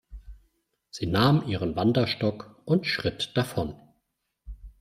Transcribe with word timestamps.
Sie 0.89 1.05
nahm 1.05 1.47
ihren 1.47 1.75
Wanderstock 1.75 2.59
und 2.65 2.87
schritt 2.87 3.37
davon. 3.37 3.75